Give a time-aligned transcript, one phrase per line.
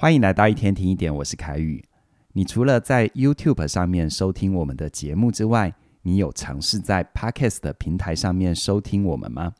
[0.00, 1.84] 欢迎来到一天听一点，我是凯宇。
[2.32, 9.52] 你除了在 YouTube 上面收听我们的节目之外，你有尝试在 Podcast 的平台上面收听我们吗？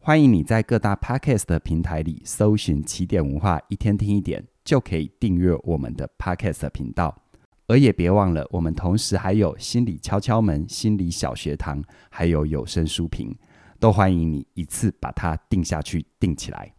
[0.00, 7.16] 欢迎你在各大 Podcast 的平台里搜寻“起点文化一天听一点”，就可以订阅我们的 Podcast 频道。
[7.68, 11.80] 而也别忘了，我们同时还有心理敲敲门、心理小学堂，
[12.10, 13.32] 还有有声书评，
[13.78, 16.74] 都欢迎你一次把它定下去、定起来。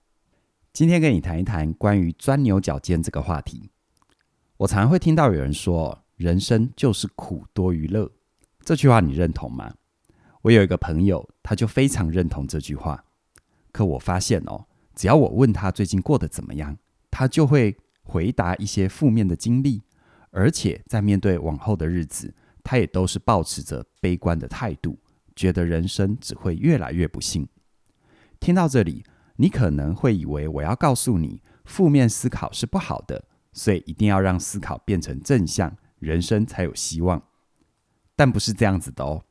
[0.76, 3.70] 今天跟你谈一谈关于钻牛角尖这个话题。
[4.58, 8.12] 我常常会听到有人说：“人生就是苦多于乐。”
[8.60, 9.74] 这句话你认同吗？
[10.42, 13.06] 我有一个朋友，他就非常认同这句话。
[13.72, 16.78] 可我发现哦，只要我问他最近过得怎么样，
[17.10, 19.82] 他就会回答一些负面的经历。
[20.32, 22.36] 而且在面对往后的日子，
[22.66, 25.00] 他也都是保持着悲观的态度，
[25.38, 27.48] 觉得人生只会越来越不幸。
[28.42, 29.06] 听到这里，
[29.38, 37.22] 你可能会以为我要告诉你，负面思考是不好的，所以一定要让思考变成正向，人生才有希望。
[38.16, 39.24] 但不是这样子的哦。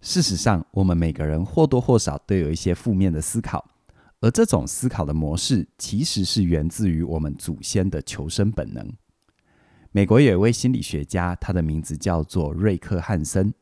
[0.00, 3.64] 事实上，我们每个人或多或少都有一些负面的思考，
[4.20, 8.92] 而这种思考的模式，其实是源自于我们祖先的求生本能。
[9.92, 13.54] 美国有一位心理学家，他的名字叫做瑞克汉森。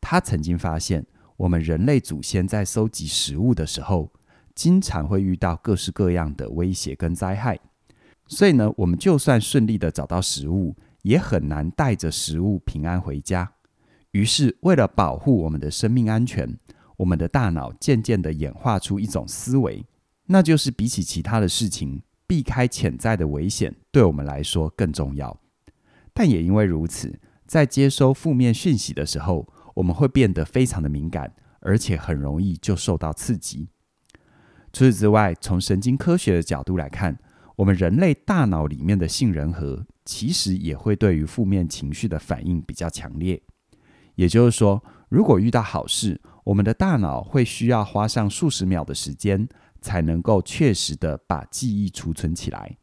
[0.00, 1.04] 他曾经发现，
[1.36, 4.12] 我们人类祖先在搜集食物的时候，
[4.60, 7.58] 经常会遇到各式各样的威胁跟灾害。
[8.26, 13.50] 所以呢，我们就算顺利的找到食物，也很难带着食物平安回家。
[14.10, 16.58] 于是，为了保护我们的生命安全，
[16.98, 19.82] 我们的大脑渐渐的演化出一种思维，
[20.26, 25.40] 那就是比起其他的事情，避开潜在的危险，对我们来说更重要。
[26.12, 33.70] 但也因为如此，在接收负面讯息的时候，我们会变得非常的敏感，而且很容易就受到刺激。
[34.72, 37.18] 除此之外，从神经科学的角度来看，
[37.56, 43.42] 我们人类大脑里面的杏仁核其实也会对于负面情绪的反应比较强烈。
[44.14, 49.48] 也就是说，如果遇到好事，我们的大脑会需要花上数十秒的时间，
[49.80, 52.76] 才能够确实的把记忆储存起来。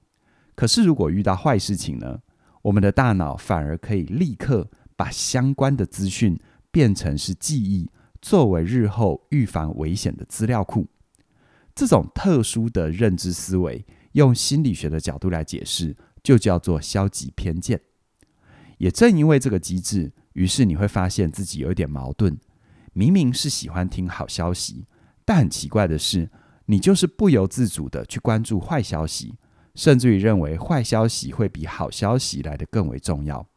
[0.55, 2.19] 可是如果遇到坏事情呢？
[2.63, 6.37] 我们的大脑反而可以立刻把相关的资讯
[6.69, 7.89] 变成是记忆，
[8.21, 10.85] 作为日后预防危险的资料库。
[11.77, 17.79] 这种特殊的认知思维，用心理学的角度来解释，就叫做消极偏见。
[18.79, 22.35] 也正因为这个机制，于是你会发现自己有一点矛盾：
[22.93, 24.87] 明明是喜欢听好消息，
[25.23, 26.31] 但很奇怪的是，
[26.65, 29.35] 你就是不由自主的去关注坏消息。
[29.75, 33.47] 甚至于认为坏消息会比好消息来得更为重要，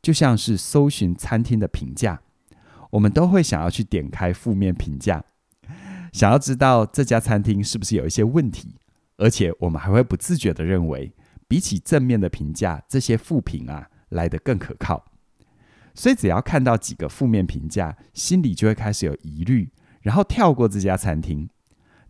[0.00, 2.22] 就像是搜寻餐厅的评价，
[2.90, 5.24] 我们都会想要去点开负面评价，
[6.12, 8.76] 想要知道这家餐厅是不是有一些问题，
[9.16, 11.12] 而且我们还会不自觉地认为，
[11.46, 15.04] 比起正面的评价，这些负评啊来得更可靠。
[15.94, 19.70] 所以只要看到几个负面评价，心里就会开始有疑虑，
[20.00, 21.48] 然后跳过这家餐厅。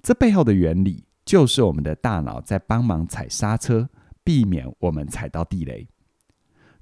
[0.02, 3.88] 这背后的原理，就是我们的大脑在帮忙踩刹车，
[4.22, 5.88] 避免我们踩到地雷。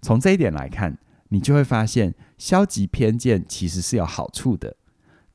[0.01, 4.77] 从这一点来看，你就会发现，消极偏见其实是有好处的。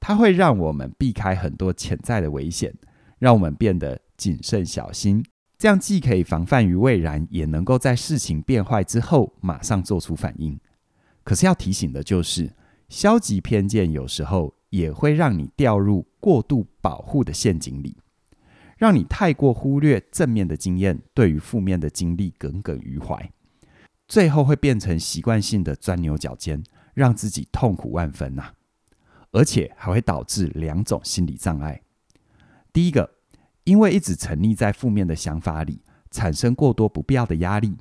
[0.06, 2.74] 它会让我们避开很多潜在的危险，
[3.20, 5.24] 让我们变得谨慎小心。
[5.58, 10.60] 这样既可以防范于未然，也能够在事情变坏之后马上做出反应。
[11.24, 12.52] 可是要提醒的就是，
[12.90, 17.96] 消极偏见有时候也会让你掉入过度保护的陷阱里。
[18.78, 23.32] 让你太过忽略正面的经验，对于负面的经历耿耿于怀，
[24.10, 26.62] 最后会变成习惯性的钻牛角尖，
[26.94, 28.52] 让自己痛苦万分呐、
[29.34, 31.82] 而且还会导致两种心理障碍。
[32.72, 33.12] 第一个，
[33.66, 37.76] 因为一直沉溺在负面的想法里，产生过多不必要的压力。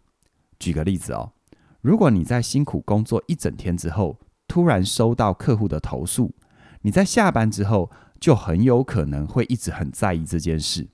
[0.58, 1.32] 举个例子哦，
[1.80, 4.18] 如果你在辛苦工作一整天之后，
[4.48, 6.34] 突然收到客户的投诉，
[6.82, 10.88] 你在下班之后，就很有可能会一直很在意这件事，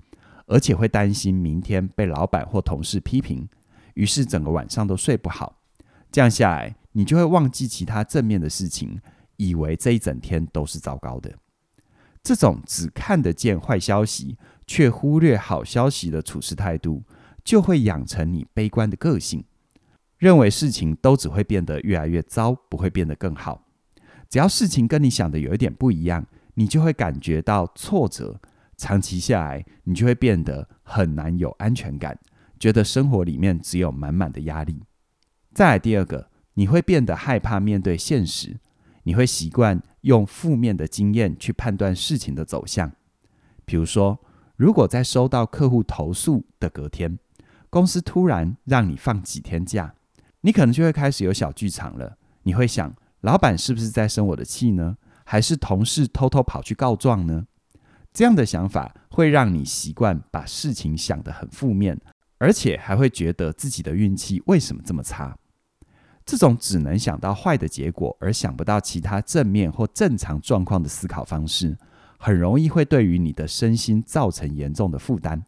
[0.47, 3.49] 而且会担心明天被老板或同事批评，
[3.95, 5.61] 于是整个晚上都睡不好。
[6.11, 9.01] 这样下来，你就会忘记其他正面的事情，
[9.39, 11.35] 以为这一整天都是糟糕的。
[12.23, 14.37] 这种只看得见坏消息，
[14.67, 17.03] 却忽略好消息的处事态度，
[17.43, 19.43] 就会养成你悲观的个性，
[20.19, 23.65] 认为事情都只会变得越来越糟，不会变得更好。
[24.29, 28.39] 只要事情跟你想的有一点不一样，你就会感觉到挫折，
[28.77, 32.19] 长期下来，你就会变得很难有安全感，
[32.59, 34.83] 觉得生活里面只有满满的压力。
[35.55, 38.59] 再来第二个，你会变得害怕面对现实，
[39.09, 42.93] 你会习惯用负面的经验去判断事情的走向。
[43.65, 44.23] 比如说，
[44.55, 47.19] 如果在收到客户投诉的隔天，
[47.71, 49.95] 公司突然让你放几天假，
[50.43, 52.19] 你可能就会开始有小剧场了。
[52.43, 54.99] 你会想，老板是不是在生我的气呢？
[55.25, 57.47] 还是同事偷偷跑去告状呢？
[58.13, 61.99] 这样的想法会让你习惯把事情想得很负面，
[62.37, 65.39] 而且还会觉得自己的运气为什么这么差？
[66.29, 71.79] 这种只能想到坏的结果，而想不到其他正面或正常状况的思考方式，
[72.19, 75.43] 很容易会对于你的身心造成严重的负担。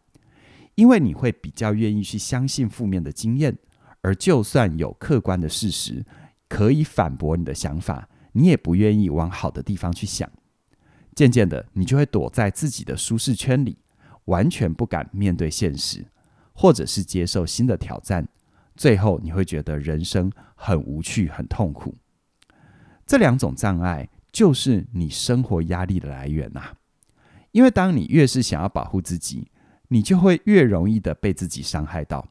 [0.76, 3.58] 因为你会比较愿意去相信负面的经验，
[4.00, 6.02] 而就算有客观的事实
[6.48, 10.26] 可以反驳你的想法，你也不愿意往好的地方去想。
[11.14, 13.76] 渐渐的，你就会躲在自己的舒适圈里，
[14.24, 16.06] 完全不敢面对现实，
[16.54, 18.26] 或者是接受新的挑战。
[18.80, 21.94] 最后，你会觉得人生很无趣、很痛苦。
[23.04, 26.72] 这两种障碍就是你生活压力的来源呐。
[27.52, 29.50] 因为当你越是想要保护自己，
[29.88, 32.26] 你就会越容易的被自己伤害到。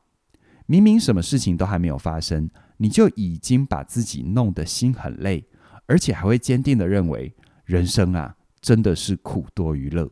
[0.66, 5.46] 明明什么事情都还没有发生，你就已经把自己弄得心很累，
[5.86, 7.32] 而且还会坚定的认为
[7.64, 10.10] 人生啊，真的是苦多于乐。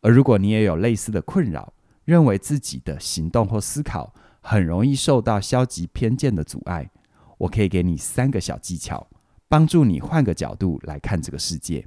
[0.00, 1.72] 而如果你也有类似的困扰，
[2.04, 6.90] 认为自己的行动或思考很容易受到消极偏见的阻碍，
[7.38, 9.08] 我可以给你三个小技巧，
[9.48, 11.86] 帮助你换个角度来看这个世界。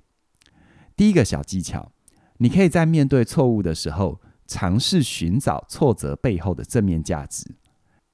[0.95, 1.91] 第一个小技巧，
[2.37, 7.55] 你可以在面对错误的时候，尝试寻找挫折背后的正面价值，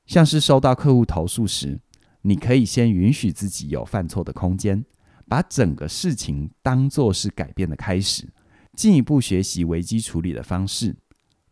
[0.05, 1.79] 像是收到客户投诉时，
[2.21, 4.85] 你可以先允许自己有犯错的空间，
[5.27, 8.29] 把整个事情当作是改变的开始，
[8.73, 10.95] 进一步学习危机处理的方式。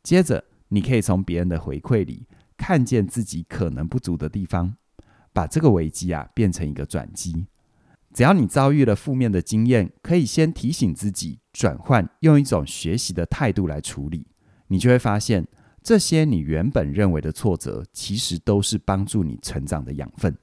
[0.04, 4.76] 接着，你可以从别人的回馈里看见自己可能不足的地方，
[5.34, 7.48] 把这个危机啊变成一个转机。
[8.14, 14.26] 只要你遭遇了负面的经验，可以先提醒自己转换，用一种学习的态度来处理。
[14.68, 15.46] 你就会发现，
[15.84, 20.36] 这些你原本认为的挫折，其实都是帮助你成长的养分。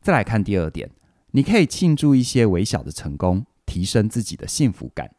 [0.00, 0.88] 再来看第二点，
[1.32, 5.10] 你可以庆祝一些微小的成功，提升自己的幸福感。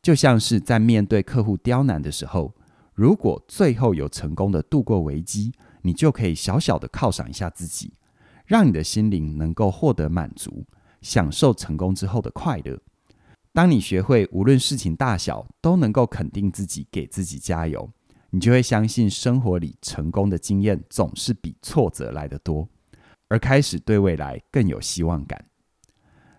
[0.00, 2.54] 就像是在面对客户刁难的时候，
[2.94, 5.52] 如果最后有成功的度过危机，
[5.82, 7.94] 你就可以小小的犒赏一下自己，
[8.44, 10.66] 让你的心灵能够获得满足，
[11.00, 12.78] 享受成功之后的快乐。
[13.52, 17.90] 当你学会无论事情大小都能够肯定自己，给自己加油，
[18.30, 22.68] 你就会相信生活里成功的经验总是比挫折来得多，
[23.28, 25.46] 而开始对未来更有希望感。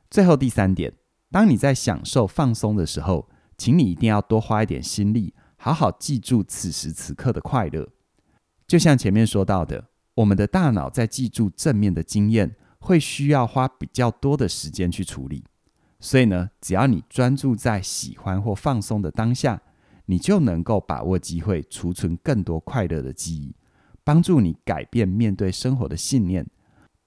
[0.09, 0.93] 最后第三点，
[1.31, 3.27] 当你在享受放松的时候，
[3.57, 7.87] 请你一定要多花一点心力，好好记住此时此刻的快乐。
[8.67, 15.45] 就像前面说到的，我们的大脑在记住正面的经验，会需要花比较多的时间去处理。
[16.01, 19.61] 所以呢，只要你专注在喜欢或放松的当下，
[20.07, 23.55] 你就能够把握机会，储存更多快乐的记忆，
[24.03, 26.45] 帮助你改变面对生活的信念，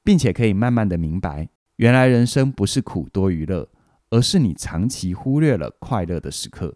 [0.03, 3.69] 并且可以慢慢的明白，原来人生不是苦多于乐，
[4.09, 6.75] 而是你长期忽略了快乐的时刻。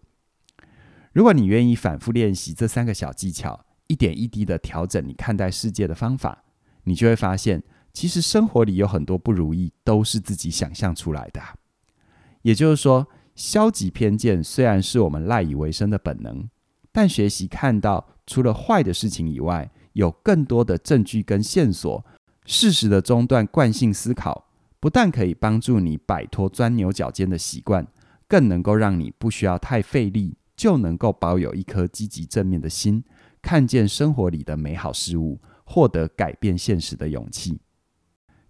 [1.13, 6.45] 如果你愿意反复练习这三个小技巧，一点一滴的调整你看待世界的方法，
[6.85, 7.63] 你就会发现，
[7.93, 11.43] 其实生活里有很多不如意，都是自己想象出来的。
[12.43, 16.49] 也就是说，消极偏见虽然是我们赖以为生的本能，
[16.93, 22.05] 但学习看到除了坏的事情以外，有更多的证据跟线索，
[22.47, 24.47] 适时的中断惯性思考，
[24.79, 27.85] 不但可以帮助你摆脱钻牛角尖的习惯，
[28.29, 33.03] 更能够让你不需要太费力，就能够保有一颗积极正面的心，
[33.41, 37.59] 看见生活里的美好事物，获得改变现实的勇气。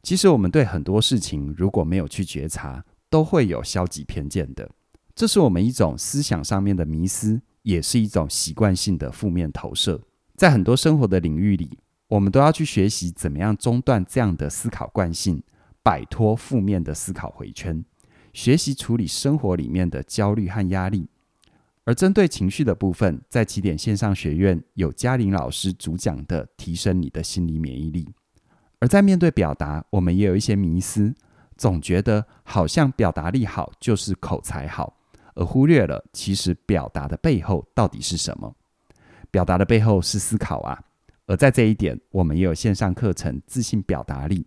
[0.03, 4.69] 其实，我们对很多事情如果没有去觉察，都会有消极偏见的，
[5.15, 10.01] 这是我们一种思想上面的迷思，也是一种习惯性的负面投射。
[10.35, 15.41] 在很多生活的领域里，我们都要去学习怎么样中断这样的思考惯性，
[15.81, 17.85] 摆脱负面的思考回圈，
[18.33, 21.09] 学习处理生活里面的焦虑和压力。
[21.91, 28.09] 而针对情绪的部分，在起点线上学院有嘉玲老师主讲的提升你的心理免疫力。
[28.79, 31.13] 而在面对表达，我们也有一些迷思。
[31.57, 34.97] 总觉得好像表达力好就是口才好，
[35.35, 38.55] 而忽略了其实表达的背后到底是什么？
[39.33, 40.81] 表达的背后是思考啊！
[41.27, 44.47] 而在这一点，我们也有线上课程自信表达力。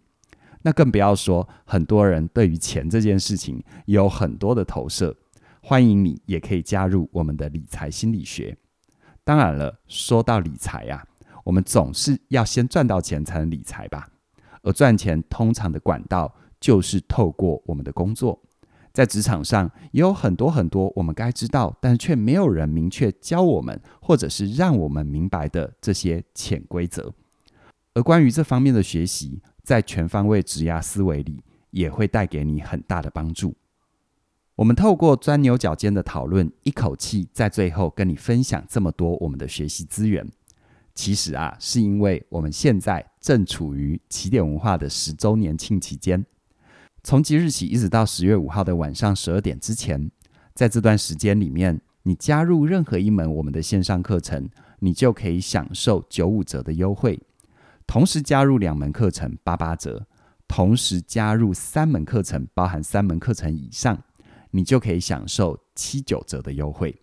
[0.61, 5.13] 那更不要说很多人对于钱这件事情有很多的投射。
[5.65, 8.57] 欢迎你也可以加入我们的理财心理学。
[9.23, 11.07] 当然了，说到理财啊，
[11.45, 14.09] 我们总是要先赚到钱才能理财吧？
[14.61, 18.41] 而赚钱通常的管道，就是透过我们的工作，
[18.91, 27.13] 在职场上也有很多很多我们该知道，但却没有人明确教我们，或者是让我们明白的这些潜规则。
[27.93, 31.41] 而关于这方面的学习，在全方位职涯思维里，
[31.71, 33.55] 也会带给你很大的帮助。
[34.55, 40.29] 我们透过钻牛角尖的讨论，一口气在最后跟你分享这么多我们的学习资源。
[40.93, 46.23] 其实啊，是因为我们现在正处于起点文化的十周年庆期间。
[47.01, 50.11] 从即日起一直到十月五号的晚上十二点之前，
[50.53, 54.47] 在这段时间里面，你加入任何一门我们的线上课程，
[54.79, 57.17] 你就可以享受九五折的优惠；
[57.87, 60.05] 同时加入两门课程八八折；
[60.47, 63.99] 同时加入三门课程，包含三门课程以上，
[64.55, 66.95] 你就可以享受七九折的优惠。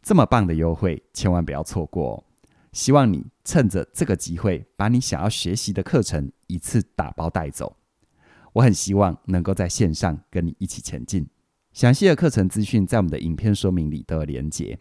[0.00, 2.24] 这么棒的优惠，千万不要错过哦！
[2.72, 7.76] 希望你趁着这个机会，把你想要学习的课程一次打包带走。
[8.52, 11.26] 我很希望能够在线上跟你一起前进。
[11.72, 14.78] 详细的课程资讯在我们的影片说明里都有连结。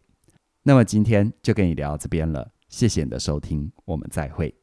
[0.61, 4.53] 那么今天就跟你聊到这边了，谢谢你的收听，我们再会。